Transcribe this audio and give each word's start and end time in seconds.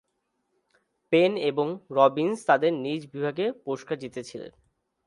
Pen 1.13 1.31
এবং 1.49 1.67
Robbins 1.91 2.37
তাঁদের 2.45 2.73
নিজ 2.85 3.01
বিভাগে 3.13 3.45
পুরস্কার 3.63 3.95
জিতেছিলেন। 3.97 4.51